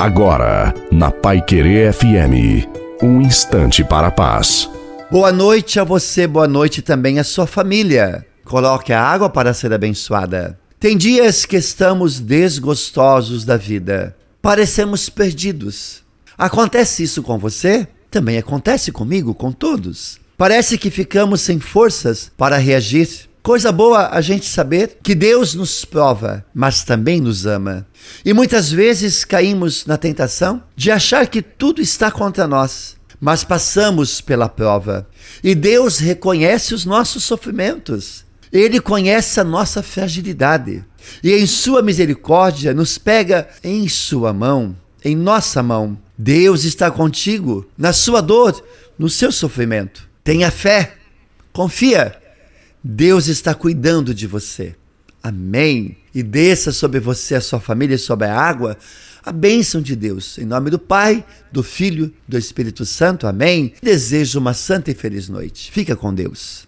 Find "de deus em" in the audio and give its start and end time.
59.80-60.44